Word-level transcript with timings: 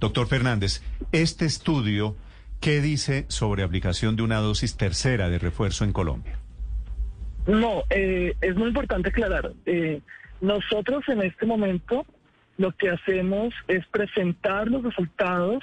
Doctor 0.00 0.26
Fernández, 0.26 0.82
este 1.12 1.44
estudio, 1.46 2.16
¿qué 2.60 2.80
dice 2.80 3.24
sobre 3.28 3.62
aplicación 3.62 4.16
de 4.16 4.22
una 4.22 4.38
dosis 4.38 4.76
tercera 4.76 5.28
de 5.28 5.38
refuerzo 5.38 5.84
en 5.84 5.92
Colombia? 5.92 6.38
No, 7.46 7.84
eh, 7.90 8.34
es 8.40 8.56
muy 8.56 8.68
importante 8.68 9.08
aclarar. 9.08 9.52
Eh, 9.66 10.00
nosotros 10.40 11.04
en 11.08 11.22
este 11.22 11.46
momento 11.46 12.04
lo 12.58 12.72
que 12.72 12.90
hacemos 12.90 13.54
es 13.68 13.86
presentar 13.86 14.68
los 14.68 14.82
resultados, 14.82 15.62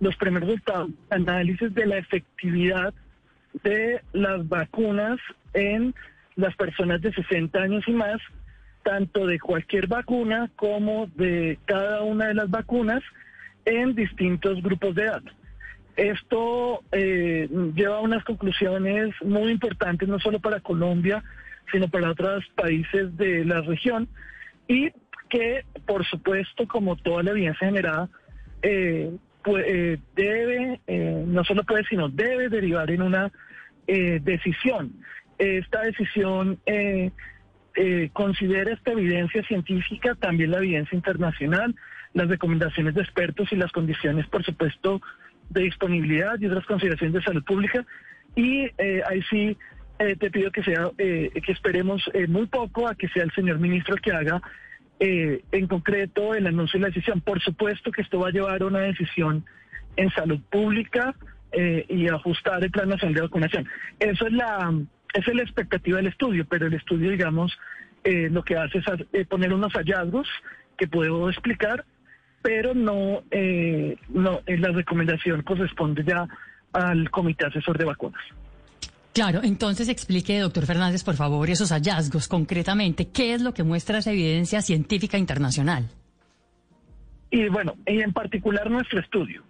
los 0.00 0.16
primeros 0.16 0.48
resultados, 0.48 0.90
análisis 1.10 1.72
de 1.74 1.86
la 1.86 1.98
efectividad 1.98 2.92
de 3.62 4.02
las 4.12 4.46
vacunas 4.48 5.18
en 5.52 5.94
las 6.36 6.54
personas 6.56 7.00
de 7.00 7.12
60 7.12 7.58
años 7.58 7.84
y 7.86 7.92
más, 7.92 8.20
tanto 8.82 9.26
de 9.26 9.38
cualquier 9.38 9.86
vacuna 9.86 10.50
como 10.56 11.06
de 11.14 11.58
cada 11.64 12.02
una 12.02 12.26
de 12.26 12.34
las 12.34 12.50
vacunas 12.50 13.02
en 13.64 13.94
distintos 13.94 14.62
grupos 14.62 14.94
de 14.94 15.02
edad. 15.04 15.22
Esto 15.96 16.82
eh, 16.90 17.48
lleva 17.74 17.98
a 17.98 18.00
unas 18.00 18.24
conclusiones 18.24 19.14
muy 19.22 19.52
importantes, 19.52 20.08
no 20.08 20.18
solo 20.18 20.40
para 20.40 20.60
Colombia, 20.60 21.22
sino 21.70 21.88
para 21.88 22.10
otros 22.10 22.44
países 22.56 23.16
de 23.16 23.44
la 23.44 23.60
región, 23.60 24.08
y 24.66 24.90
que, 25.28 25.64
por 25.86 26.04
supuesto, 26.04 26.66
como 26.66 26.96
toda 26.96 27.22
la 27.22 27.30
evidencia 27.30 27.68
generada, 27.68 28.08
eh, 28.62 29.12
eh, 29.46 29.98
debe, 30.16 30.80
no 31.26 31.44
solo 31.44 31.62
puede, 31.64 31.84
sino 31.84 32.08
debe 32.08 32.48
derivar 32.48 32.90
en 32.90 33.02
una 33.02 33.30
decisión. 33.86 34.92
Esta 35.36 35.82
decisión 35.82 36.58
considera 38.14 38.72
esta 38.72 38.92
evidencia 38.92 39.42
científica, 39.44 40.14
también 40.14 40.50
la 40.52 40.58
evidencia 40.58 40.96
internacional, 40.96 41.74
las 42.14 42.28
recomendaciones 42.28 42.94
de 42.94 43.02
expertos 43.02 43.52
y 43.52 43.56
las 43.56 43.72
condiciones, 43.72 44.26
por 44.28 44.42
supuesto, 44.44 45.02
de 45.50 45.62
disponibilidad 45.62 46.38
y 46.40 46.46
otras 46.46 46.64
consideraciones 46.64 47.14
de 47.14 47.22
salud 47.22 47.44
pública. 47.44 47.84
Y 48.34 48.70
eh, 48.78 49.02
ahí 49.08 49.20
sí 49.28 49.56
eh, 49.98 50.16
te 50.16 50.30
pido 50.30 50.50
que 50.50 50.62
sea 50.62 50.90
eh, 50.96 51.30
que 51.44 51.52
esperemos 51.52 52.02
muy 52.28 52.46
poco 52.46 52.88
a 52.88 52.94
que 52.94 53.08
sea 53.08 53.24
el 53.24 53.32
señor 53.32 53.58
ministro 53.58 53.94
el 53.94 54.00
que 54.00 54.12
haga 54.12 54.40
en 55.00 55.66
concreto 55.66 56.34
el 56.34 56.46
anuncio 56.46 56.78
de 56.78 56.82
la 56.82 56.88
decisión. 56.88 57.20
Por 57.20 57.42
supuesto 57.42 57.90
que 57.90 58.00
esto 58.00 58.20
va 58.20 58.28
a 58.28 58.30
llevar 58.30 58.62
a 58.62 58.66
una 58.66 58.78
decisión 58.78 59.44
en 59.96 60.08
salud 60.10 60.40
pública 60.50 61.14
y 61.88 62.08
ajustar 62.08 62.64
el 62.64 62.70
plan 62.70 62.88
nacional 62.88 63.14
de 63.14 63.20
vacunación. 63.20 63.68
Eso 63.98 64.26
es 64.26 64.32
la 64.32 64.72
esa 65.12 65.30
es 65.30 65.36
la 65.36 65.42
expectativa 65.42 65.98
del 65.98 66.06
estudio, 66.06 66.46
pero 66.48 66.68
el 66.68 66.74
estudio, 66.74 67.10
digamos, 67.10 67.58
lo 68.04 68.42
que 68.44 68.56
hace 68.56 68.80
es 69.12 69.26
poner 69.26 69.52
unos 69.52 69.74
hallazgos 69.74 70.28
que 70.78 70.86
puedo 70.86 71.28
explicar 71.28 71.84
pero 72.44 72.74
no, 72.74 73.22
eh, 73.30 73.96
no 74.10 74.40
eh, 74.44 74.58
la 74.58 74.68
recomendación 74.68 75.40
corresponde 75.40 76.04
ya 76.06 76.28
al 76.74 77.10
Comité 77.10 77.46
Asesor 77.46 77.78
de 77.78 77.86
Vacunas. 77.86 78.20
Claro, 79.14 79.40
entonces 79.42 79.88
explique, 79.88 80.38
doctor 80.38 80.66
Fernández, 80.66 81.04
por 81.04 81.14
favor, 81.14 81.48
esos 81.48 81.70
hallazgos 81.72 82.28
concretamente. 82.28 83.08
¿Qué 83.08 83.32
es 83.32 83.40
lo 83.40 83.54
que 83.54 83.62
muestra 83.62 83.96
esa 83.96 84.12
evidencia 84.12 84.60
científica 84.60 85.16
internacional? 85.16 85.88
Y 87.30 87.48
bueno, 87.48 87.76
y 87.86 88.02
en 88.02 88.12
particular 88.12 88.70
nuestro 88.70 89.00
estudio. 89.00 89.42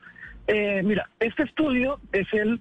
Eh, 0.46 0.80
mira, 0.84 1.10
este 1.18 1.42
estudio 1.42 1.98
es 2.12 2.28
el 2.32 2.60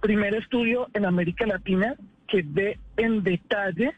primer 0.00 0.34
estudio 0.34 0.88
en 0.94 1.04
América 1.04 1.46
Latina 1.46 1.94
que 2.26 2.42
ve 2.44 2.80
en 2.96 3.22
detalle 3.22 3.92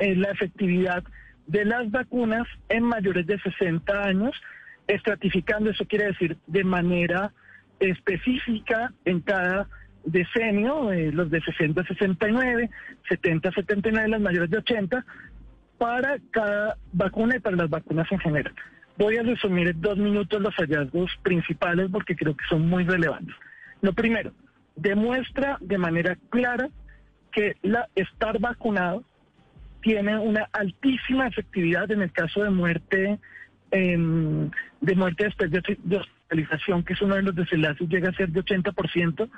eh, 0.00 0.16
la 0.16 0.32
efectividad 0.32 1.04
de 1.46 1.64
las 1.64 1.88
vacunas 1.92 2.48
en 2.68 2.82
mayores 2.82 3.24
de 3.28 3.38
60 3.38 4.02
años 4.02 4.34
estratificando, 4.86 5.70
eso 5.70 5.84
quiere 5.86 6.06
decir 6.06 6.36
de 6.46 6.64
manera 6.64 7.32
específica 7.80 8.92
en 9.04 9.20
cada 9.20 9.68
decenio, 10.04 10.92
eh, 10.92 11.10
los 11.12 11.30
de 11.30 11.40
60 11.40 11.80
a 11.80 11.84
69, 11.84 12.70
70 13.08 13.48
a 13.48 13.52
79, 13.52 14.08
las 14.08 14.20
mayores 14.20 14.50
de 14.50 14.58
80, 14.58 15.04
para 15.78 16.18
cada 16.30 16.76
vacuna 16.92 17.36
y 17.36 17.40
para 17.40 17.56
las 17.56 17.68
vacunas 17.68 18.10
en 18.10 18.20
general. 18.20 18.54
Voy 18.96 19.16
a 19.18 19.22
resumir 19.22 19.68
en 19.68 19.80
dos 19.80 19.98
minutos 19.98 20.40
los 20.40 20.54
hallazgos 20.54 21.10
principales 21.22 21.90
porque 21.92 22.16
creo 22.16 22.34
que 22.34 22.44
son 22.48 22.66
muy 22.66 22.84
relevantes. 22.84 23.34
Lo 23.82 23.92
primero, 23.92 24.32
demuestra 24.74 25.58
de 25.60 25.76
manera 25.76 26.16
clara 26.30 26.68
que 27.30 27.56
la, 27.62 27.88
estar 27.94 28.38
vacunado 28.38 29.04
tiene 29.82 30.18
una 30.18 30.48
altísima 30.52 31.26
efectividad 31.26 31.90
en 31.90 32.02
el 32.02 32.12
caso 32.12 32.42
de 32.42 32.50
muerte 32.50 33.18
Em, 33.70 34.50
de 34.80 34.94
muerte 34.94 35.24
después 35.24 35.50
de, 35.50 35.96
hospitalización, 35.96 36.84
que 36.84 36.92
es 36.92 37.02
uno 37.02 37.16
de 37.16 37.22
los 37.22 37.34
desenlaces, 37.34 37.88
llega 37.88 38.10
a 38.10 38.14
ser 38.14 38.28
de 38.28 38.40
80% 38.40 39.28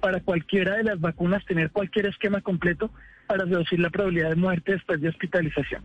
para 0.00 0.20
cualquiera 0.20 0.76
de 0.76 0.84
las 0.84 1.00
vacunas 1.00 1.44
tener 1.46 1.70
cualquier 1.70 2.06
esquema 2.06 2.40
completo 2.40 2.90
para 3.26 3.44
reducir 3.44 3.80
la 3.80 3.90
probabilidad 3.90 4.30
de 4.30 4.36
muerte 4.36 4.72
después 4.72 5.00
de 5.00 5.08
hospitalización. 5.08 5.82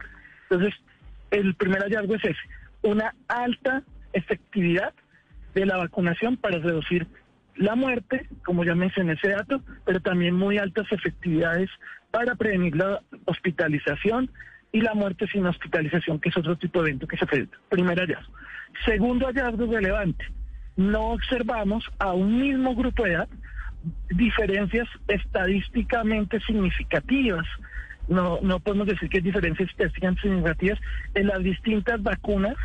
Entonces, 0.49 0.73
el 1.31 1.55
primer 1.55 1.81
hallazgo 1.81 2.15
es 2.15 2.23
ese, 2.23 2.39
una 2.81 3.13
alta 3.27 3.83
efectividad 4.13 4.93
de 5.53 5.65
la 5.65 5.77
vacunación 5.77 6.37
para 6.37 6.59
reducir 6.59 7.07
la 7.55 7.75
muerte, 7.75 8.27
como 8.43 8.63
ya 8.63 8.75
mencioné 8.75 9.13
ese 9.13 9.29
dato, 9.29 9.61
pero 9.85 10.01
también 10.01 10.35
muy 10.35 10.57
altas 10.57 10.91
efectividades 10.91 11.69
para 12.11 12.35
prevenir 12.35 12.75
la 12.75 13.01
hospitalización, 13.25 14.29
y 14.75 14.81
la 14.81 14.93
muerte 14.93 15.25
sin 15.27 15.45
hospitalización, 15.45 16.19
que 16.19 16.27
es 16.27 16.35
otro 16.35 16.57
tipo 16.57 16.83
de 16.83 16.89
evento 16.89 17.07
que 17.07 17.15
se 17.15 17.25
presenta. 17.25 17.57
Primer 17.69 17.97
hallazgo. 17.97 18.33
Segundo 18.83 19.25
hallazgo 19.25 19.71
relevante, 19.71 20.25
no 20.75 21.11
observamos 21.11 21.85
a 21.97 22.11
un 22.11 22.41
mismo 22.41 22.75
grupo 22.75 23.05
de 23.05 23.13
edad 23.13 23.29
diferencias 24.09 24.89
estadísticamente 25.07 26.41
significativas. 26.41 27.45
No, 28.09 28.39
no 28.41 28.59
podemos 28.59 28.87
decir 28.87 29.07
que 29.07 29.21
diferencias 29.21 29.69
estadísticamente 29.69 30.23
significativas 30.23 30.79
en 31.13 31.27
las 31.27 31.41
distintas 31.41 32.03
vacunas 32.03 32.57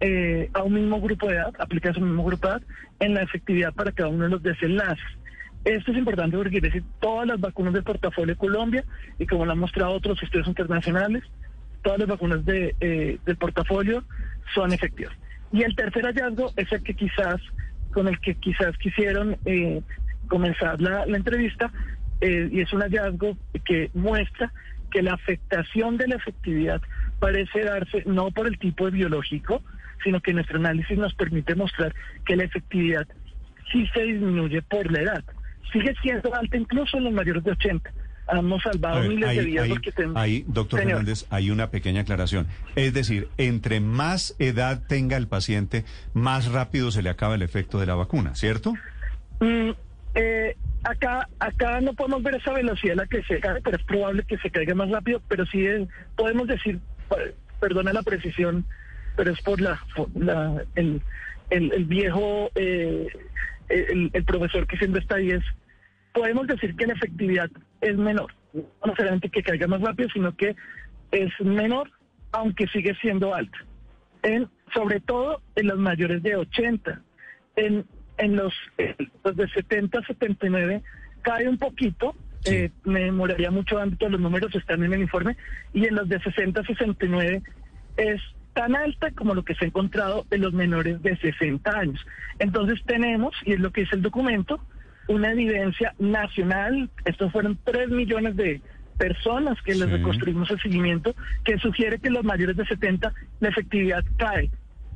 eh, 0.00 0.50
a 0.54 0.64
un 0.64 0.74
mismo 0.74 1.00
grupo 1.00 1.28
de 1.28 1.36
edad, 1.36 1.54
aplicadas 1.60 1.98
a 1.98 2.00
un 2.00 2.08
mismo 2.08 2.24
grupo 2.24 2.48
de 2.48 2.54
edad, 2.54 2.62
en 2.98 3.14
la 3.14 3.22
efectividad 3.22 3.72
para 3.72 3.92
cada 3.92 4.08
uno 4.08 4.24
de 4.24 4.30
los 4.30 4.42
desenlaces. 4.42 5.06
Esto 5.64 5.92
es 5.92 5.98
importante 5.98 6.36
porque 6.36 6.60
decir 6.60 6.82
todas 7.00 7.28
las 7.28 7.40
vacunas 7.40 7.72
del 7.72 7.84
portafolio 7.84 8.34
de 8.34 8.38
Colombia 8.38 8.84
y 9.20 9.26
como 9.26 9.46
lo 9.46 9.52
han 9.52 9.58
mostrado 9.58 9.92
otros 9.92 10.20
estudios 10.20 10.48
internacionales, 10.48 11.22
todas 11.84 12.00
las 12.00 12.08
vacunas 12.08 12.44
de, 12.44 12.74
eh, 12.80 13.18
del 13.24 13.36
portafolio 13.36 14.02
son 14.54 14.72
efectivas. 14.72 15.14
Y 15.52 15.62
el 15.62 15.76
tercer 15.76 16.04
hallazgo 16.04 16.52
es 16.56 16.72
el 16.72 16.82
que 16.82 16.94
quizás, 16.94 17.40
con 17.92 18.08
el 18.08 18.18
que 18.18 18.34
quizás 18.34 18.76
quisieron 18.78 19.36
eh, 19.44 19.80
comenzar 20.26 20.80
la, 20.80 21.04
entrevista, 21.04 21.70
eh, 22.20 22.48
y 22.50 22.60
es 22.60 22.72
un 22.72 22.80
hallazgo 22.80 23.36
que 23.64 23.90
muestra 23.94 24.52
que 24.90 25.02
la 25.02 25.14
afectación 25.14 25.96
de 25.96 26.08
la 26.08 26.16
efectividad 26.16 26.82
parece 27.20 27.62
darse 27.62 28.02
no 28.06 28.30
por 28.32 28.48
el 28.48 28.58
tipo 28.58 28.86
de 28.86 28.92
biológico, 28.92 29.62
sino 30.02 30.20
que 30.20 30.32
nuestro 30.32 30.58
análisis 30.58 30.98
nos 30.98 31.14
permite 31.14 31.54
mostrar 31.54 31.94
que 32.26 32.36
la 32.36 32.44
efectividad 32.44 33.06
sí 33.70 33.86
se 33.94 34.02
disminuye 34.02 34.62
por 34.62 34.90
la 34.90 35.00
edad 35.00 35.24
sigue 35.74 35.94
siendo 36.00 36.34
alta 36.34 36.56
incluso 36.56 36.96
en 36.96 37.04
los 37.04 37.12
mayores 37.12 37.44
de 37.44 37.50
80. 37.50 37.92
Hemos 38.28 38.62
salvado 38.62 39.02
miles 39.02 39.36
de 39.36 39.44
vidas 39.44 39.68
porque 39.68 39.92
tenemos... 39.92 40.16
Ahí, 40.16 40.44
doctor 40.48 40.80
Fernández, 40.80 41.26
hay 41.30 41.50
una 41.50 41.70
pequeña 41.70 42.02
aclaración. 42.02 42.46
Es 42.74 42.94
decir, 42.94 43.28
entre 43.36 43.80
más 43.80 44.34
edad 44.38 44.82
tenga 44.86 45.16
el 45.16 45.28
paciente, 45.28 45.84
más 46.14 46.50
rápido 46.50 46.90
se 46.90 47.02
le 47.02 47.10
acaba 47.10 47.34
el 47.34 47.42
efecto 47.42 47.78
de 47.78 47.86
la 47.86 47.94
vacuna, 47.94 48.34
¿cierto? 48.34 48.74
Mm, 49.40 49.70
eh, 50.14 50.56
acá, 50.84 51.28
acá 51.38 51.80
no 51.82 51.92
podemos 51.92 52.22
ver 52.22 52.36
esa 52.36 52.52
velocidad 52.52 52.92
en 52.92 52.98
la 52.98 53.06
que 53.06 53.22
se 53.24 53.40
cae, 53.40 53.60
pero 53.60 53.76
es 53.76 53.82
probable 53.84 54.22
que 54.22 54.38
se 54.38 54.50
caiga 54.50 54.74
más 54.74 54.88
rápido, 54.90 55.20
pero 55.28 55.44
sí 55.46 55.66
podemos 56.16 56.48
decir, 56.48 56.80
perdona 57.60 57.92
la 57.92 58.02
precisión, 58.02 58.64
pero 59.16 59.32
es 59.32 59.40
por 59.42 59.60
la, 59.60 59.78
el, 60.76 61.02
el, 61.50 61.84
viejo, 61.84 62.50
eh, 62.54 63.06
el, 63.68 64.10
el 64.12 64.24
profesor 64.24 64.66
que 64.66 64.78
siempre 64.78 65.02
está 65.02 65.16
ahí 65.16 65.32
es 65.32 65.44
podemos 66.14 66.46
decir 66.46 66.74
que 66.76 66.86
la 66.86 66.94
efectividad 66.94 67.50
es 67.84 67.96
menor. 67.96 68.34
No 68.52 68.64
necesariamente 68.84 69.28
que 69.28 69.42
caiga 69.42 69.66
más 69.66 69.80
rápido, 69.80 70.08
sino 70.10 70.34
que 70.36 70.56
es 71.10 71.40
menor, 71.40 71.90
aunque 72.32 72.66
sigue 72.68 72.94
siendo 73.00 73.34
alta. 73.34 73.58
En, 74.22 74.48
sobre 74.72 75.00
todo 75.00 75.42
en 75.54 75.68
los 75.68 75.78
mayores 75.78 76.22
de 76.22 76.36
80. 76.36 77.02
En, 77.56 77.84
en 78.16 78.36
los, 78.36 78.54
los 79.24 79.36
de 79.36 79.48
70 79.48 79.98
a 79.98 80.02
79 80.02 80.82
cae 81.22 81.48
un 81.48 81.58
poquito, 81.58 82.14
eh, 82.44 82.70
me 82.84 83.04
demoraría 83.04 83.50
mucho 83.50 83.78
antes, 83.78 84.10
los 84.10 84.20
números 84.20 84.54
están 84.54 84.82
en 84.82 84.92
el 84.92 85.00
informe, 85.00 85.36
y 85.72 85.86
en 85.86 85.94
los 85.94 86.08
de 86.08 86.20
60 86.20 86.60
a 86.60 86.64
69 86.64 87.42
es 87.96 88.20
tan 88.54 88.76
alta 88.76 89.10
como 89.10 89.34
lo 89.34 89.44
que 89.44 89.54
se 89.54 89.64
ha 89.64 89.68
encontrado 89.68 90.26
en 90.30 90.40
los 90.42 90.52
menores 90.52 91.02
de 91.02 91.16
60 91.16 91.70
años. 91.70 92.04
Entonces 92.38 92.80
tenemos, 92.86 93.34
y 93.44 93.52
es 93.52 93.60
lo 93.60 93.72
que 93.72 93.82
dice 93.82 93.96
el 93.96 94.02
documento, 94.02 94.60
una 95.08 95.32
evidencia 95.32 95.94
nacional, 95.98 96.90
estos 97.04 97.32
fueron 97.32 97.58
3 97.64 97.90
millones 97.90 98.36
de 98.36 98.60
personas 98.98 99.60
que 99.62 99.74
les 99.74 99.90
reconstruimos 99.90 100.50
el 100.50 100.60
seguimiento, 100.60 101.14
que 101.44 101.58
sugiere 101.58 101.98
que 101.98 102.10
los 102.10 102.24
mayores 102.24 102.56
de 102.56 102.64
70 102.64 103.12
la 103.40 103.48
efectividad 103.48 104.04
cae. 104.16 104.50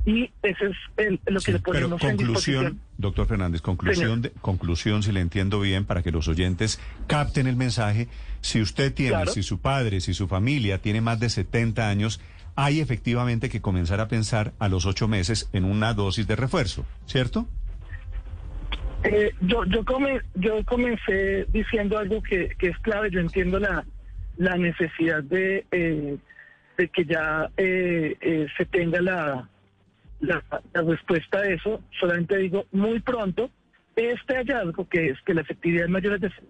y 0.05 0.31
ese 0.41 0.67
es 0.67 0.77
el, 0.97 1.19
lo 1.27 1.41
que 1.41 1.51
le 1.51 1.59
ponemos 1.59 1.99
pero 1.99 2.11
en 2.11 2.17
conclusión, 2.17 2.79
doctor 2.97 3.27
Fernández, 3.27 3.61
conclusión, 3.61 4.21
de, 4.21 4.31
conclusión, 4.41 5.03
si 5.03 5.11
le 5.11 5.19
entiendo 5.19 5.59
bien, 5.59 5.83
para 5.83 6.01
que 6.01 6.11
los 6.11 6.27
oyentes 6.29 6.79
capten 7.07 7.47
el 7.47 7.57
mensaje, 7.57 8.07
si 8.41 8.61
usted 8.61 8.93
tiene, 8.93 9.11
Claro. 9.11 9.31
si 9.31 9.43
su 9.43 9.59
padre, 9.59 9.99
si 9.99 10.13
su 10.13 10.27
familia 10.29 10.77
tiene 10.81 11.01
más 11.01 11.19
de 11.19 11.29
70 11.29 11.89
años, 11.89 12.21
hay 12.55 12.79
efectivamente 12.79 13.49
que 13.49 13.61
comenzar 13.61 13.99
a 13.99 14.07
pensar 14.07 14.53
a 14.59 14.69
los 14.69 14.85
ocho 14.85 15.07
meses 15.07 15.49
en 15.53 15.65
una 15.65 15.93
dosis 15.93 16.25
de 16.25 16.35
refuerzo, 16.37 16.85
¿cierto? 17.05 17.47
Eh, 19.03 19.31
yo 19.41 19.63
yo 19.65 19.85
come- 19.85 20.21
yo 20.35 20.63
comencé 20.65 21.45
diciendo 21.53 21.97
algo 21.97 22.21
que, 22.21 22.49
que 22.57 22.67
es 22.67 22.77
clave. 22.79 23.09
Yo 23.11 23.19
entiendo 23.19 23.59
la, 23.59 23.85
la 24.37 24.57
necesidad 24.57 25.23
de, 25.23 25.65
eh, 25.71 26.17
de 26.77 26.87
que 26.89 27.05
ya 27.05 27.49
eh, 27.57 28.15
eh, 28.19 28.47
se 28.57 28.65
tenga 28.65 29.01
la, 29.01 29.49
la, 30.19 30.43
respuesta 30.73 31.39
a 31.39 31.47
eso. 31.47 31.81
Solamente 31.99 32.37
digo, 32.37 32.65
muy 32.71 32.99
pronto, 32.99 33.49
este 33.95 34.35
hallazgo, 34.35 34.87
que 34.89 35.09
es 35.11 35.21
que 35.21 35.33
la 35.33 35.41
efectividad 35.41 35.85
es 35.85 35.89
mayor 35.89 36.19
de 36.19 36.29
60, 36.29 36.45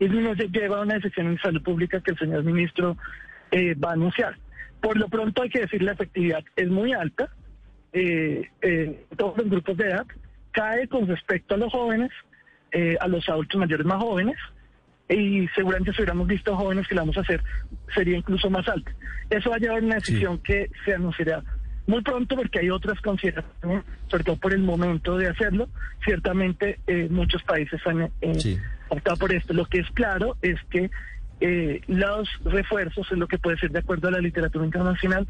y 0.00 0.08
nos 0.08 0.38
lleva 0.38 0.78
a 0.78 0.82
una 0.82 0.94
decisión 0.94 1.26
en 1.28 1.38
salud 1.38 1.62
pública 1.62 2.00
que 2.00 2.12
el 2.12 2.18
señor 2.18 2.44
ministro 2.44 2.96
eh, 3.50 3.74
va 3.74 3.90
a 3.90 3.94
anunciar. 3.94 4.36
Por 4.80 4.96
lo 4.96 5.08
pronto 5.08 5.42
hay 5.42 5.48
que 5.50 5.60
decir 5.60 5.82
la 5.82 5.92
efectividad 5.92 6.44
es 6.54 6.68
muy 6.68 6.92
alta, 6.92 7.28
todos 9.16 9.38
los 9.38 9.50
grupos 9.50 9.76
de 9.76 9.86
edad, 9.88 10.06
cae 10.58 10.88
con 10.88 11.06
respecto 11.06 11.54
a 11.54 11.58
los 11.58 11.70
jóvenes, 11.72 12.10
eh, 12.72 12.96
a 13.00 13.06
los 13.06 13.28
adultos 13.28 13.60
mayores 13.60 13.86
más 13.86 13.98
jóvenes, 14.02 14.36
y 15.08 15.46
seguramente 15.54 15.92
si 15.92 15.98
hubiéramos 15.98 16.26
visto 16.26 16.56
jóvenes 16.56 16.88
que 16.88 16.96
la 16.96 17.02
vamos 17.02 17.16
a 17.16 17.20
hacer, 17.20 17.40
sería 17.94 18.16
incluso 18.18 18.50
más 18.50 18.66
alta. 18.68 18.90
Eso 19.30 19.50
va 19.50 19.56
a 19.56 19.58
llevar 19.60 19.78
a 19.82 19.84
una 19.86 19.94
decisión 19.94 20.38
que 20.38 20.68
se 20.84 20.94
anunciará 20.94 21.42
muy 21.86 22.02
pronto 22.02 22.34
porque 22.36 22.58
hay 22.58 22.70
otras 22.70 23.00
consideraciones, 23.00 23.84
sobre 24.08 24.24
todo 24.24 24.36
por 24.36 24.52
el 24.52 24.60
momento 24.62 25.16
de 25.16 25.28
hacerlo. 25.28 25.68
Ciertamente 26.04 26.80
eh, 26.88 27.06
muchos 27.08 27.42
países 27.44 27.80
han 27.86 28.10
eh, 28.20 28.34
Sí. 28.34 28.58
optado 28.88 29.16
por 29.16 29.32
esto. 29.32 29.54
Lo 29.54 29.64
que 29.64 29.78
es 29.78 29.90
claro 29.92 30.36
es 30.42 30.56
que 30.70 30.90
eh, 31.40 31.80
los 31.86 32.28
refuerzos, 32.44 33.10
es 33.12 33.16
lo 33.16 33.28
que 33.28 33.38
puede 33.38 33.56
ser 33.58 33.70
de 33.70 33.78
acuerdo 33.78 34.08
a 34.08 34.10
la 34.10 34.18
literatura 34.20 34.64
internacional, 34.66 35.26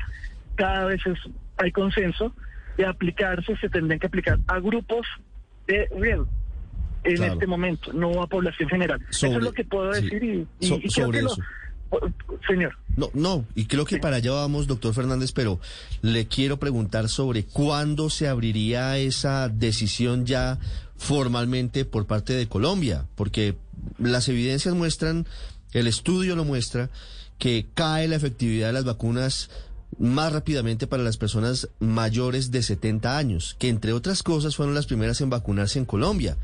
cada 0.56 0.86
vez 0.86 1.06
es- 1.06 1.28
hay 1.58 1.70
consenso 1.70 2.34
de 2.78 2.86
aplicarse, 2.86 3.54
se 3.60 3.68
tendrán 3.68 3.98
que 3.98 4.06
aplicar 4.06 4.38
a 4.46 4.58
grupos 4.60 5.06
de 5.66 5.86
riesgo 5.98 6.26
en 7.04 7.16
Claro. 7.16 7.32
este 7.34 7.46
momento, 7.46 7.92
no 7.92 8.22
a 8.22 8.26
población 8.26 8.68
general. 8.70 9.00
eso 9.10 9.26
es 9.26 9.42
lo 9.42 9.52
que 9.52 9.64
puedo 9.64 9.92
sí. 9.92 10.02
decir 10.04 10.22
y, 10.24 10.46
y- 10.60 10.68
So- 10.68 10.76
y 10.76 10.80
creo 10.88 10.90
sobre 11.06 11.22
lo- 11.22 11.32
eso. 11.32 11.42
señor. 12.46 12.76
No, 12.96 13.10
no, 13.14 13.44
y 13.54 13.64
creo 13.66 13.84
que 13.84 13.98
para 13.98 14.16
allá 14.16 14.32
vamos, 14.32 14.66
doctor 14.66 14.92
Fernández, 14.94 15.32
pero 15.32 15.58
le 16.02 16.26
quiero 16.26 16.58
preguntar 16.58 17.08
sobre 17.08 17.44
cuándo 17.44 18.10
se 18.10 18.28
abriría 18.28 18.96
esa 18.98 19.48
decisión 19.48 20.26
ya 20.26 20.58
formalmente 20.96 21.84
por 21.84 22.06
parte 22.06 22.32
de 22.34 22.46
Colombia, 22.48 23.06
porque 23.14 23.54
las 23.98 24.28
evidencias 24.28 24.74
muestran, 24.74 25.26
el 25.72 25.86
estudio 25.86 26.36
lo 26.36 26.44
muestra, 26.44 26.90
que 27.38 27.66
cae 27.74 28.08
la 28.08 28.16
efectividad 28.16 28.66
de 28.68 28.72
las 28.72 28.84
vacunas 28.84 29.48
más 29.98 30.32
rápidamente 30.32 30.86
para 30.86 31.02
las 31.02 31.16
personas 31.16 31.70
mayores 31.78 32.50
de 32.50 32.62
70 32.62 33.16
años, 33.16 33.56
que 33.58 33.68
entre 33.68 33.92
otras 33.92 34.22
cosas 34.22 34.56
fueron 34.56 34.74
las 34.74 34.86
primeras 34.86 35.20
en 35.20 35.30
vacunarse 35.30 35.78
en 35.78 35.84
Colombia, 35.84 36.36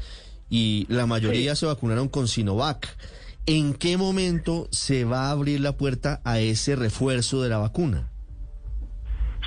y 0.51 0.87
la 0.89 1.07
mayoría 1.07 1.55
se 1.55 1.67
vacunaron 1.67 2.09
con 2.09 2.29
Sinovac. 2.29 2.97
¿En 3.47 3.75
qué 3.75 3.97
momento 3.97 4.69
se 4.71 5.05
va 5.05 5.29
a 5.29 5.31
abrir 5.31 5.61
la 5.61 5.77
puerta 5.77 6.21
a 6.25 6.41
ese 6.41 6.77
refuerzo 6.77 7.43
de 7.43 7.51
la 7.51 7.59
vacuna? 7.59 8.09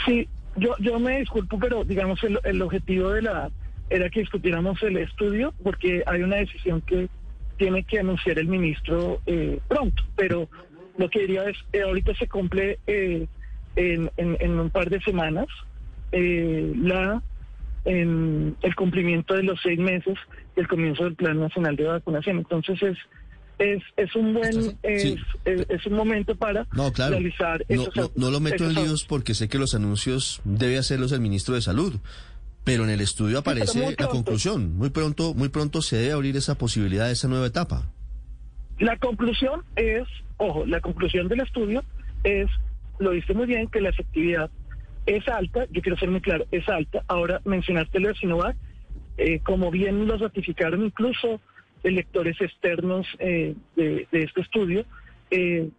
Sí, 0.05 0.27
yo, 0.55 0.75
yo 0.79 0.99
me 0.99 1.19
disculpo, 1.19 1.57
pero 1.59 1.83
digamos 1.83 2.23
el, 2.23 2.39
el 2.43 2.61
objetivo 2.61 3.09
de 3.09 3.23
la 3.23 3.49
era 3.89 4.09
que 4.09 4.19
discutiéramos 4.19 4.81
el 4.83 4.97
estudio 4.97 5.53
porque 5.63 6.03
hay 6.05 6.21
una 6.21 6.37
decisión 6.37 6.81
que 6.81 7.07
tiene 7.57 7.83
que 7.83 7.99
anunciar 7.99 8.37
el 8.37 8.47
ministro 8.47 9.21
eh, 9.25 9.59
pronto, 9.67 10.03
pero 10.15 10.47
lo 10.97 11.09
que 11.09 11.21
diría 11.21 11.49
es, 11.49 11.57
eh, 11.73 11.81
ahorita 11.81 12.13
se 12.15 12.27
cumple 12.27 12.79
eh, 12.87 13.27
en, 13.77 14.11
en- 14.17 14.35
en 14.41 14.59
un 14.59 14.69
par 14.69 14.89
de 14.89 14.99
semanas 15.01 15.47
eh, 16.11 16.73
la 16.75 17.21
en 17.85 18.55
el 18.61 18.75
cumplimiento 18.75 19.33
de 19.33 19.43
los 19.43 19.59
seis 19.63 19.79
meses 19.79 20.15
del 20.57 20.67
comienzo 20.67 21.05
del 21.05 21.15
Plan 21.15 21.39
Nacional 21.39 21.75
de 21.77 21.85
Vacunación. 21.85 22.37
Entonces 22.39 22.81
es 22.83 22.97
es, 23.59 23.81
es 23.95 24.15
un 24.15 24.35
buen 24.35 24.77
es, 24.83 25.01
Sí. 25.01 25.15
es, 25.45 25.65
es 25.69 25.85
un 25.87 25.93
momento 25.93 26.35
para 26.35 26.67
No, 26.73 26.91
claro. 26.91 27.13
realizar 27.13 27.65
No, 27.69 27.81
esos, 27.83 27.95
no, 27.95 28.11
no 28.15 28.29
lo 28.29 28.39
meto 28.39 28.65
en 28.65 28.75
líos 28.75 29.03
porque 29.05 29.33
sé 29.33 29.47
que 29.49 29.57
los 29.57 29.73
anuncios 29.73 30.41
debe 30.43 30.77
hacerlos 30.77 31.11
el 31.11 31.21
ministro 31.21 31.55
de 31.55 31.61
Salud. 31.61 31.95
Pero 32.63 32.83
en 32.83 32.89
el 32.91 32.99
estudio 33.01 33.39
aparece 33.39 33.95
la 33.97 34.07
conclusión. 34.07 34.75
Muy 34.77 34.89
pronto, 34.91 35.33
muy 35.33 35.47
pronto 35.49 35.81
se 35.81 35.95
debe 35.97 36.11
abrir 36.11 36.35
esa 36.35 36.55
posibilidad 36.55 37.07
de 37.07 37.13
esa 37.13 37.27
nueva 37.29 37.47
etapa. 37.47 37.89
La 38.77 38.95
conclusión 38.97 39.63
es, 39.77 40.03
ojo, 40.37 40.65
la 40.65 40.79
conclusión 40.81 41.27
del 41.29 41.39
estudio 41.39 41.81
es, 42.25 42.47
lo 42.99 43.11
dice 43.11 43.33
muy 43.33 43.45
bien, 43.45 43.67
que 43.67 43.81
la 43.81 43.89
efectividad 43.89 44.49
es 45.07 45.27
alta, 45.27 45.65
yo 45.71 45.81
quiero 45.81 45.97
ser 45.97 46.09
muy 46.09 46.21
claro, 46.21 46.45
es 46.51 46.67
alta. 46.67 47.03
Ahora 47.07 47.41
mencionaste 47.45 47.99
lo 47.99 48.09
de 48.09 48.15
Sinovac, 48.15 48.55
eh, 49.17 49.39
como 49.39 49.71
bien 49.71 50.05
lo 50.05 50.17
ratificaron 50.17 50.83
incluso 50.83 51.39
electores 51.83 52.39
externos 52.41 53.07
eh, 53.19 53.55
de, 53.75 54.05
este 54.11 54.41
estudio, 54.41 54.85
eh, 55.31 55.69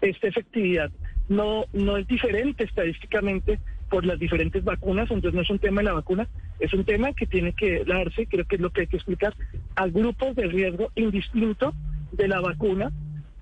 esta 0.00 0.28
efectividad 0.28 0.90
no, 1.28 1.64
no 1.72 1.96
es 1.96 2.06
diferente 2.06 2.64
estadísticamente 2.64 3.58
por 3.88 4.06
las 4.06 4.18
diferentes 4.18 4.62
vacunas, 4.62 5.10
entonces 5.10 5.34
no 5.34 5.42
es 5.42 5.50
un 5.50 5.58
tema 5.58 5.80
de 5.80 5.86
la 5.86 5.94
vacuna, 5.94 6.28
es 6.60 6.72
un 6.72 6.84
tema 6.84 7.12
que 7.12 7.26
tiene 7.26 7.52
que 7.52 7.84
darse, 7.84 8.26
creo 8.26 8.44
que 8.44 8.54
es 8.54 8.62
lo 8.62 8.70
que 8.70 8.82
hay 8.82 8.86
que 8.86 8.96
explicar, 8.96 9.34
a 9.74 9.88
grupos 9.88 10.36
de 10.36 10.46
riesgo 10.46 10.92
indistinto 10.94 11.74
de 12.12 12.28
la 12.28 12.40
vacuna 12.40 12.92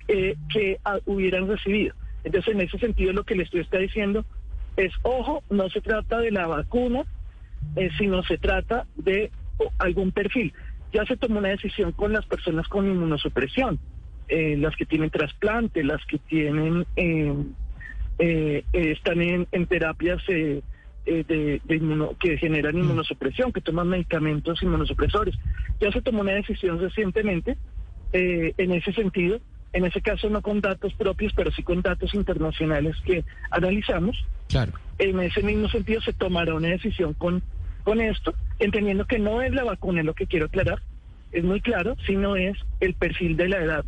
que 0.07 0.79
ah, 0.85 0.97
hubieran 1.05 1.47
recibido. 1.47 1.93
Entonces, 2.23 2.53
en 2.53 2.61
ese 2.61 2.77
sentido, 2.77 3.13
lo 3.13 3.23
que 3.23 3.35
le 3.35 3.43
estoy 3.43 3.61
está 3.61 3.77
diciendo 3.77 4.25
es, 4.75 4.93
ojo, 5.03 5.43
no 5.49 5.69
se 5.69 5.81
trata 5.81 6.19
de 6.19 6.31
la 6.31 6.47
vacuna, 6.47 7.05
eh, 7.75 7.89
sino 7.97 8.23
se 8.23 8.37
trata 8.37 8.85
de 8.95 9.31
algún 9.77 10.11
perfil. 10.11 10.53
Ya 10.93 11.05
se 11.05 11.17
tomó 11.17 11.39
una 11.39 11.49
decisión 11.49 11.91
con 11.91 12.13
las 12.13 12.25
personas 12.25 12.67
con 12.67 12.87
inmunosupresión, 12.87 13.79
eh, 14.27 14.57
las 14.57 14.75
que 14.75 14.85
tienen 14.85 15.09
trasplante, 15.09 15.83
las 15.83 16.03
que 16.05 16.17
tienen 16.17 16.85
eh, 16.95 17.33
eh, 18.19 18.63
están 18.73 19.21
en, 19.21 19.47
en 19.51 19.65
terapias 19.65 20.21
de, 20.27 20.63
de 21.05 21.75
inmuno- 21.75 22.15
que 22.19 22.37
generan 22.37 22.77
inmunosupresión, 22.77 23.51
que 23.51 23.61
toman 23.61 23.87
medicamentos 23.87 24.61
inmunosupresores. 24.61 25.35
Ya 25.79 25.91
se 25.91 26.01
tomó 26.01 26.21
una 26.21 26.33
decisión 26.33 26.79
recientemente 26.79 27.57
eh, 28.13 28.53
en 28.57 28.71
ese 28.71 28.93
sentido, 28.93 29.39
en 29.73 29.85
ese 29.85 30.01
caso 30.01 30.29
no 30.29 30.41
con 30.41 30.61
datos 30.61 30.93
propios, 30.93 31.33
pero 31.35 31.51
sí 31.51 31.63
con 31.63 31.81
datos 31.81 32.13
internacionales 32.13 32.95
que 33.05 33.23
analizamos. 33.51 34.25
Claro. 34.47 34.73
En 34.97 35.19
ese 35.19 35.43
mismo 35.43 35.69
sentido 35.69 36.01
se 36.01 36.13
tomará 36.13 36.55
una 36.55 36.69
decisión 36.69 37.13
con, 37.13 37.43
con 37.83 38.01
esto, 38.01 38.33
entendiendo 38.59 39.05
que 39.05 39.19
no 39.19 39.41
es 39.41 39.53
la 39.53 39.63
vacuna, 39.63 39.99
es 39.99 40.05
lo 40.05 40.13
que 40.13 40.27
quiero 40.27 40.47
aclarar, 40.47 40.81
es 41.31 41.43
muy 41.43 41.61
claro, 41.61 41.95
sino 42.05 42.35
es 42.35 42.57
el 42.79 42.95
perfil 42.95 43.37
de 43.37 43.49
la 43.49 43.57
edad. 43.57 43.85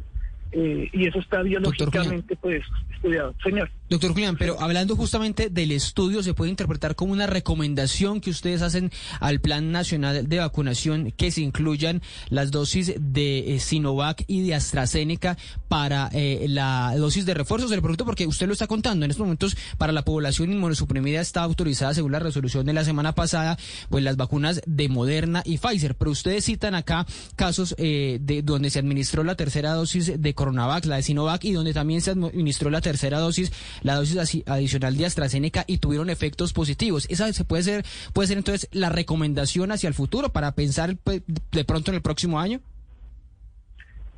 Eh, 0.51 0.89
y 0.91 1.07
eso 1.07 1.19
está 1.19 1.41
biológicamente 1.41 2.35
pues 2.35 2.63
estudiado. 2.93 3.33
Señor. 3.43 3.69
Doctor 3.91 4.13
Julián, 4.13 4.37
pero 4.37 4.55
hablando 4.61 4.95
justamente 4.95 5.49
del 5.49 5.73
estudio, 5.73 6.23
se 6.23 6.33
puede 6.33 6.49
interpretar 6.49 6.95
como 6.95 7.11
una 7.11 7.27
recomendación 7.27 8.21
que 8.21 8.29
ustedes 8.29 8.61
hacen 8.61 8.89
al 9.19 9.41
Plan 9.41 9.73
Nacional 9.73 10.29
de 10.29 10.39
Vacunación 10.39 11.11
que 11.11 11.29
se 11.29 11.41
incluyan 11.41 12.01
las 12.29 12.51
dosis 12.51 12.93
de 12.97 13.53
eh, 13.53 13.59
Sinovac 13.59 14.23
y 14.27 14.47
de 14.47 14.55
AstraZeneca 14.55 15.37
para 15.67 16.09
eh, 16.13 16.45
la 16.47 16.95
dosis 16.95 17.25
de 17.25 17.33
refuerzo. 17.33 17.67
Se 17.67 17.75
le 17.75 17.81
pregunto 17.81 18.05
porque 18.05 18.25
usted 18.27 18.47
lo 18.47 18.53
está 18.53 18.65
contando. 18.65 19.03
En 19.03 19.11
estos 19.11 19.25
momentos, 19.25 19.57
para 19.77 19.91
la 19.91 20.05
población 20.05 20.53
inmunosuprimida 20.53 21.19
está 21.19 21.41
autorizada, 21.43 21.93
según 21.93 22.13
la 22.13 22.19
resolución 22.19 22.65
de 22.65 22.71
la 22.71 22.85
semana 22.85 23.13
pasada, 23.13 23.57
pues 23.89 24.05
las 24.05 24.15
vacunas 24.15 24.61
de 24.65 24.87
Moderna 24.87 25.43
y 25.43 25.57
Pfizer. 25.57 25.95
Pero 25.95 26.11
ustedes 26.11 26.45
citan 26.45 26.75
acá 26.75 27.05
casos 27.35 27.75
eh, 27.77 28.19
de 28.21 28.41
donde 28.41 28.69
se 28.69 28.79
administró 28.79 29.25
la 29.25 29.35
tercera 29.35 29.73
dosis 29.73 30.13
de 30.17 30.33
Coronavac, 30.33 30.85
la 30.85 30.95
de 30.95 31.03
Sinovac, 31.03 31.43
y 31.43 31.51
donde 31.51 31.73
también 31.73 31.99
se 31.99 32.11
administró 32.11 32.69
la 32.69 32.79
tercera 32.79 33.19
dosis, 33.19 33.51
la 33.81 33.95
dosis 33.95 34.43
adicional 34.45 34.97
de 34.97 35.05
AstraZeneca, 35.05 35.63
y 35.67 35.77
tuvieron 35.77 36.09
efectos 36.09 36.53
positivos. 36.53 37.07
Esa 37.09 37.31
se 37.33 37.43
puede 37.45 37.63
ser, 37.63 37.85
puede 38.13 38.27
ser 38.27 38.37
entonces 38.37 38.69
la 38.71 38.89
recomendación 38.89 39.71
hacia 39.71 39.87
el 39.87 39.93
futuro 39.93 40.29
para 40.29 40.53
pensar 40.53 40.95
pues, 41.03 41.21
de 41.51 41.65
pronto 41.65 41.91
en 41.91 41.95
el 41.95 42.01
próximo 42.01 42.39
año. 42.39 42.59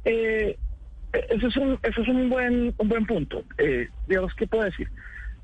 Eh, 0.06 0.58
eso 1.30 1.48
es 1.48 1.58
un, 1.58 1.80
eso 1.84 2.02
es 2.02 2.08
un 2.08 2.30
buen, 2.30 2.74
un 2.78 2.90
buen 2.90 3.06
punto. 3.06 3.44
Eh, 3.58 3.90
digamos, 4.08 4.34
¿qué 4.36 4.48
puedo 4.48 4.64
decir? 4.64 4.90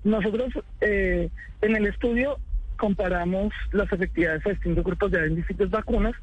Nosotros 0.04 0.54
eh, 0.82 1.30
en 1.62 1.76
el 1.76 1.86
estudio 1.86 2.40
comparamos 2.78 3.54
las 3.72 3.92
efectividades 3.92 4.46
a 4.46 4.52
distintos 4.52 4.84
grupos 4.84 5.12
de 5.12 5.30
distintas 5.30 5.70
vacunas 5.70 6.14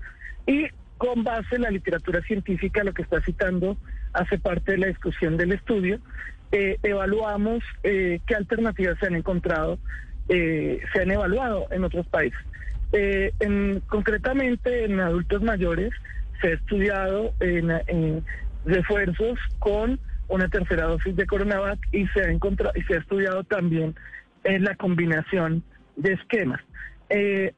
y 0.47 0.67
con 0.99 1.23
base 1.23 1.57
en 1.57 1.63
la 1.63 1.71
literatura 1.71 2.23
científica, 2.23 2.83
lo 2.83 2.95
que 2.95 3.03
está 3.03 3.21
citando 3.21 3.77
hace 4.17 4.39
parte 4.39 4.73
de 4.73 4.79
la 4.79 4.87
discusión 4.87 5.37
del 5.37 5.53
estudio, 5.53 6.01
eh, 6.53 6.79
evaluamos 6.83 7.63
eh, 7.83 8.21
qué 8.27 8.35
alternativas 8.35 8.99
se 8.99 9.07
han 9.07 9.17
encontrado 9.17 9.79
eh, 10.29 10.81
se 10.93 11.03
han 11.03 11.11
evaluado 11.13 11.69
en 11.71 11.85
otros 11.85 12.07
países. 12.09 12.39
Eh, 12.93 13.33
en, 13.39 13.81
concretamente 13.89 14.85
en 14.85 14.99
adultos 14.99 15.41
mayores 15.43 15.93
se 16.41 16.49
ha 16.49 16.55
estudiado 16.55 17.33
en, 17.41 17.71
en 17.87 18.25
refuerzos 18.65 19.39
con 19.61 20.01
una 20.29 20.49
tercera 20.49 20.87
dosis 20.87 21.15
de 21.15 21.27
Coronavac 21.27 21.79
y 21.93 22.09
se 22.09 22.23
ha 22.23 22.31
encontrado 22.31 22.73
y 22.77 22.83
se 22.83 22.95
ha 22.95 22.99
estudiado 22.99 23.45
también 23.45 23.95
en 24.43 24.65
la 24.65 24.75
combinación 24.75 25.63
de 25.95 26.15
esquemas. 26.15 26.61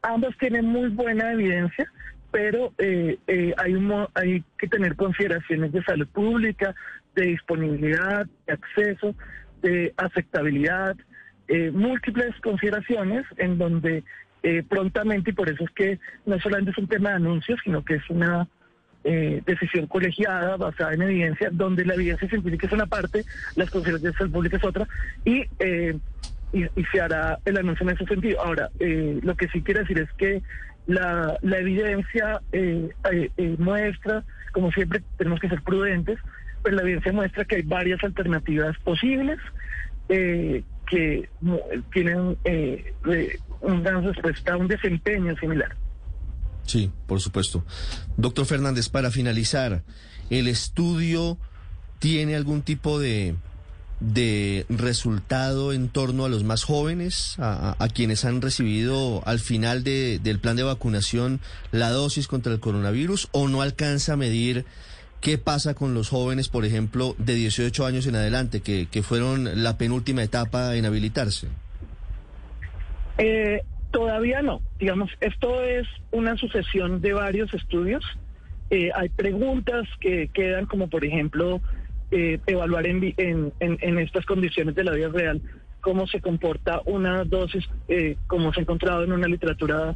Ambos 0.03 0.37
tienen 0.39 0.67
muy 0.67 0.91
buena 0.91 1.33
evidencia, 1.33 1.91
pero 2.31 2.73
eh, 2.79 3.19
eh, 3.27 3.55
hay, 3.57 3.75
un, 3.75 4.07
hay 4.15 4.45
que 4.59 4.69
tener 4.69 4.97
consideraciones 4.97 5.73
de 5.73 5.83
salud 5.83 6.07
pública, 6.09 6.75
de 7.15 7.27
disponibilidad, 7.27 8.27
de 8.47 8.53
acceso, 8.53 9.15
de 9.63 9.93
aceptabilidad, 9.97 10.97
múltiples 11.73 12.39
consideraciones 12.43 13.25
en 13.39 13.57
donde 13.57 14.05
prontamente, 14.69 15.31
y 15.31 15.33
por 15.33 15.49
eso 15.49 15.65
es 15.65 15.71
que 15.71 15.99
no 16.27 16.39
solamente 16.41 16.73
es 16.73 16.79
un 16.79 16.87
tema 16.87 17.09
de 17.09 17.17
anuncios, 17.17 17.59
sino 17.65 17.83
que 17.83 17.95
es 17.95 18.11
una 18.11 18.47
decisión 19.03 19.87
colegiada 19.87 20.59
basada 20.59 20.93
en 20.93 21.03
evidencia, 21.03 21.49
donde 21.51 21.87
la 21.87 21.95
evidencia 21.95 22.29
científica 22.29 22.67
es 22.67 22.73
una 22.75 22.85
parte, 22.85 23.25
las 23.57 23.71
consideraciones 23.71 24.13
de 24.13 24.19
salud 24.19 24.33
pública 24.33 24.59
es 24.59 24.65
otra, 24.65 24.87
y 25.25 25.43
y, 26.53 26.85
se 26.93 27.01
hará 27.01 27.39
el 27.45 27.59
anuncio 27.59 27.89
en 27.89 27.95
ese 27.95 28.07
sentido. 28.07 28.41
Ahora, 28.41 28.71
eh, 28.81 29.19
lo 29.23 29.37
que 29.37 29.49
sí 29.49 29.63
quiero 29.63 29.81
decir 29.81 29.99
es 29.99 30.11
que 30.13 30.43
la, 30.89 31.39
la 31.43 31.59
evidencia 31.59 32.41
eh, 32.51 32.89
eh, 33.13 33.57
muestra, 33.59 34.25
como 34.53 34.73
siempre 34.73 35.03
tenemos 35.19 35.39
que 35.39 35.49
ser 35.49 35.63
prudentes, 35.63 36.19
pero 36.63 36.77
la 36.77 36.83
evidencia 36.83 37.13
muestra 37.13 37.45
que 37.45 37.57
hay 37.57 37.63
varias 37.63 38.03
alternativas 38.03 38.77
posibles 38.79 39.39
que 40.09 41.29
tienen 41.93 42.37
una 43.61 44.01
respuesta, 44.01 44.57
un 44.57 44.67
desempeño 44.67 45.37
similar. 45.37 45.77
Sí, 46.65 46.91
por 47.07 47.21
supuesto. 47.21 47.65
Doctor 48.17 48.47
Fernández, 48.47 48.89
para 48.89 49.11
finalizar, 49.11 49.83
¿el 50.31 50.49
estudio 50.49 51.37
tiene 51.99 52.35
algún 52.35 52.63
tipo 52.63 52.99
de 52.99 53.37
de 54.01 54.65
resultado 54.69 55.73
en 55.73 55.89
torno 55.89 56.25
a 56.25 56.29
los 56.29 56.45
más 56.45 56.65
jóvenes, 56.65 57.37
a, 57.39 57.89
quienes 57.93 58.25
han 58.25 58.41
recibido 58.41 59.23
al 59.27 59.39
final 59.41 59.83
del 59.83 60.39
plan 60.41 60.57
de 60.57 60.63
vacunación 60.63 61.41
la 61.73 61.91
dosis 61.91 62.29
contra 62.29 62.53
el 62.53 62.61
coronavirus, 62.61 63.29
o 63.33 63.49
no 63.49 63.63
alcanza 63.63 64.13
a 64.13 64.17
medir 64.17 64.65
qué 65.21 65.39
pasa 65.39 65.75
con 65.75 65.95
los 65.95 66.09
jóvenes, 66.09 66.49
por 66.49 66.65
ejemplo, 66.65 67.15
de 67.19 67.35
18 67.35 67.87
años 67.87 68.07
en 68.07 68.17
adelante, 68.17 68.61
que, 68.61 68.87
que 68.87 69.03
fueron 69.03 69.63
la 69.63 69.77
penúltima 69.79 70.23
etapa 70.23 70.77
en 70.77 70.87
habilitarse? 70.87 71.49
Eh, 73.19 73.63
todavía 73.91 74.43
no. 74.43 74.61
Digamos, 74.79 75.11
esto 75.21 75.63
es 75.65 75.87
una 76.13 76.37
sucesión 76.37 77.01
de 77.01 77.13
varios 77.13 77.53
estudios. 77.53 78.05
Eh, 78.71 78.91
hay 78.95 79.09
preguntas 79.09 79.89
que 80.01 80.29
quedan, 80.29 80.67
como 80.67 80.89
por 80.89 81.05
ejemplo, 81.05 81.61
eh, 82.11 82.39
evaluar 82.47 82.87
en, 82.87 83.15
en, 83.19 83.99
estas 83.99 84.25
condiciones 84.25 84.75
de 84.75 84.85
la 84.85 84.93
vida 84.93 85.09
real 85.09 85.43
cómo 85.81 86.07
se 86.07 86.21
comporta 86.21 86.81
una 86.87 87.25
dosis, 87.25 87.65
eh, 87.89 88.17
como 88.27 88.53
se 88.53 88.61
ha 88.61 88.63
encontrado 88.63 89.05
en 89.05 89.13
una 89.13 89.29
literatura, 89.29 89.95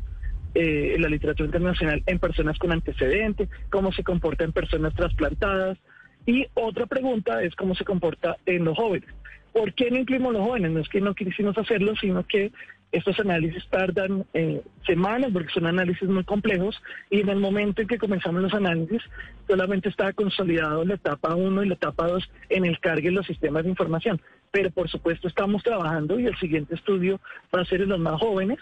eh, 0.54 0.92
en 0.94 1.02
la 1.02 1.08
literatura 1.08 1.46
internacional, 1.46 2.02
en 2.06 2.18
personas 2.18 2.58
con 2.58 2.72
antecedentes, 2.72 3.48
cómo 3.70 3.92
se 3.92 4.04
comporta 4.04 4.44
en 4.44 4.52
personas 4.52 4.94
trasplantadas. 4.94 5.78
Y 6.24 6.46
otra 6.54 6.86
pregunta 6.86 7.42
es 7.42 7.54
cómo 7.56 7.74
se 7.74 7.84
comporta 7.84 8.36
en 8.46 8.64
los 8.64 8.76
jóvenes. 8.76 9.08
¿Por 9.52 9.74
qué 9.74 9.90
no 9.90 9.98
incluimos 9.98 10.32
los 10.32 10.46
jóvenes? 10.46 10.70
No 10.70 10.80
es 10.80 10.88
que 10.88 11.00
no 11.00 11.14
quisimos 11.14 11.58
hacerlo, 11.58 11.94
sino 11.96 12.24
que 12.26 12.52
estos 12.92 13.18
análisis 13.18 13.66
tardan 13.68 14.26
eh, 14.34 14.62
semanas 14.86 15.30
porque 15.32 15.52
son 15.52 15.66
análisis 15.66 16.08
muy 16.08 16.24
complejos 16.24 16.80
y 17.10 17.20
en 17.20 17.30
el 17.30 17.40
momento 17.40 17.80
en 17.80 17.88
que 17.88 17.98
comenzamos 17.98 18.42
los 18.42 18.54
análisis 18.54 19.02
solamente 19.48 19.88
estaba 19.88 20.12
consolidado 20.12 20.84
la 20.84 20.94
etapa 20.94 21.34
1 21.34 21.64
y 21.64 21.68
la 21.68 21.74
etapa 21.74 22.06
2 22.06 22.30
en 22.50 22.66
el 22.66 22.78
cargue 22.80 23.08
de 23.08 23.14
los 23.14 23.26
sistemas 23.26 23.64
de 23.64 23.70
información. 23.70 24.20
Pero 24.50 24.70
por 24.70 24.90
supuesto 24.90 25.26
estamos 25.26 25.62
trabajando 25.62 26.20
y 26.20 26.26
el 26.26 26.36
siguiente 26.36 26.74
estudio 26.74 27.18
va 27.54 27.62
a 27.62 27.64
ser 27.64 27.80
en 27.80 27.88
los 27.88 27.98
más 27.98 28.20
jóvenes 28.20 28.58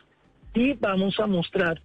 y 0.54 0.75
vamos 0.75 1.18
a 1.18 1.26
mostrar, 1.26 1.82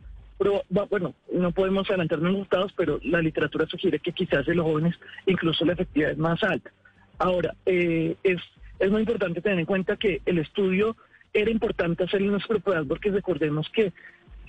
bueno, 0.69 1.15
no 1.33 1.51
podemos 1.51 1.89
adelantar 1.89 2.19
los 2.19 2.31
resultados, 2.31 2.73
pero 2.77 2.99
la 3.03 3.21
literatura 3.21 3.65
sugiere 3.65 3.99
que 3.99 4.11
quizás 4.11 4.47
en 4.47 4.57
los 4.57 4.65
jóvenes 4.65 4.95
incluso 5.25 5.65
la 5.65 5.73
efectividad 5.73 6.11
es 6.11 6.17
más 6.17 6.43
alta. 6.43 6.71
Ahora, 7.17 7.55
eh, 7.65 8.15
es 8.23 8.39
es 8.79 8.91
muy 8.91 9.01
importante 9.01 9.41
tener 9.41 9.59
en 9.59 9.65
cuenta 9.65 9.95
que 9.95 10.21
el 10.25 10.39
estudio 10.39 10.95
era 11.35 11.51
importante 11.51 12.05
hacerlo 12.05 12.27
en 12.27 12.31
nuestro 12.33 12.59
pruebas 12.59 12.87
porque 12.87 13.11
recordemos 13.11 13.69
que 13.69 13.93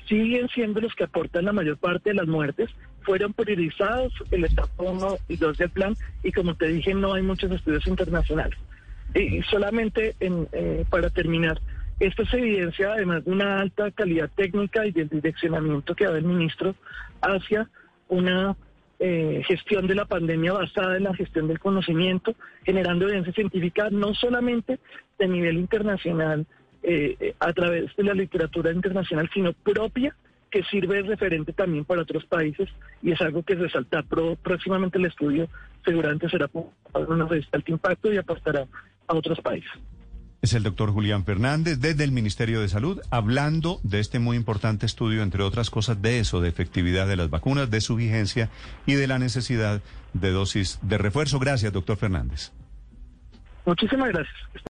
siguen 0.08 0.48
siendo 0.48 0.80
los 0.80 0.94
que 0.94 1.04
aportan 1.04 1.44
la 1.44 1.52
mayor 1.52 1.76
parte 1.78 2.10
de 2.10 2.14
las 2.14 2.28
muertes, 2.28 2.70
fueron 3.02 3.32
priorizados 3.32 4.12
el 4.30 4.44
etapa 4.44 4.82
1 4.82 5.16
y 5.28 5.36
2 5.36 5.58
del 5.58 5.70
plan 5.70 5.94
y 6.22 6.30
como 6.30 6.54
te 6.54 6.68
dije 6.68 6.94
no 6.94 7.14
hay 7.14 7.22
muchos 7.22 7.50
estudios 7.50 7.86
internacionales. 7.88 8.56
Y 9.14 9.42
solamente 9.42 10.14
en, 10.20 10.48
eh, 10.52 10.84
para 10.88 11.10
terminar, 11.10 11.60
esto 11.98 12.24
se 12.26 12.38
evidencia 12.38 12.92
además 12.92 13.24
de 13.24 13.32
una 13.32 13.60
alta 13.60 13.90
calidad 13.90 14.30
técnica 14.36 14.86
y 14.86 14.92
del 14.92 15.08
direccionamiento 15.08 15.94
que 15.94 16.04
da 16.04 16.16
el 16.16 16.24
ministro 16.24 16.76
hacia 17.20 17.68
una 18.08 18.56
eh, 18.98 19.42
gestión 19.46 19.86
de 19.86 19.94
la 19.94 20.04
pandemia 20.04 20.52
basada 20.52 20.96
en 20.96 21.04
la 21.04 21.14
gestión 21.14 21.48
del 21.48 21.58
conocimiento, 21.58 22.34
generando 22.64 23.06
evidencia 23.06 23.32
científica 23.32 23.88
no 23.90 24.14
solamente 24.14 24.78
de 25.18 25.28
nivel 25.28 25.56
internacional 25.56 26.46
eh, 26.88 27.34
a 27.40 27.52
través 27.52 27.94
de 27.96 28.04
la 28.04 28.14
literatura 28.14 28.72
internacional, 28.72 29.28
sino 29.34 29.52
propia 29.52 30.14
que 30.52 30.62
sirve 30.70 31.02
de 31.02 31.08
referente 31.08 31.52
también 31.52 31.84
para 31.84 32.02
otros 32.02 32.24
países 32.26 32.68
y 33.02 33.10
es 33.10 33.20
algo 33.20 33.42
que 33.42 33.56
resalta 33.56 34.04
próximamente 34.40 34.96
el 34.96 35.06
estudio 35.06 35.48
seguramente 35.84 36.28
será 36.28 36.46
para 36.46 37.06
una 37.06 37.24
de 37.24 37.44
alto 37.50 37.72
impacto 37.72 38.12
y 38.12 38.18
aportará 38.18 38.66
a 39.08 39.14
otros 39.14 39.40
países. 39.40 39.70
Es 40.42 40.54
el 40.54 40.62
doctor 40.62 40.92
Julián 40.92 41.24
Fernández 41.24 41.80
desde 41.80 42.04
el 42.04 42.12
Ministerio 42.12 42.60
de 42.60 42.68
Salud 42.68 43.00
hablando 43.10 43.80
de 43.82 43.98
este 43.98 44.20
muy 44.20 44.36
importante 44.36 44.86
estudio, 44.86 45.24
entre 45.24 45.42
otras 45.42 45.70
cosas, 45.70 46.00
de 46.00 46.20
eso, 46.20 46.40
de 46.40 46.48
efectividad 46.48 47.08
de 47.08 47.16
las 47.16 47.30
vacunas, 47.30 47.68
de 47.68 47.80
su 47.80 47.96
vigencia 47.96 48.48
y 48.86 48.94
de 48.94 49.08
la 49.08 49.18
necesidad 49.18 49.82
de 50.12 50.30
dosis 50.30 50.78
de 50.82 50.98
refuerzo. 50.98 51.40
Gracias, 51.40 51.72
doctor 51.72 51.96
Fernández. 51.96 52.52
Muchísimas 53.64 54.10
gracias. 54.10 54.36